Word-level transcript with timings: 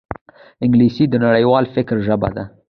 انګلیسي 0.63 1.05
د 1.09 1.15
نړیوال 1.25 1.65
فکر 1.75 1.95
ژبه 2.07 2.29
ده 2.35 2.43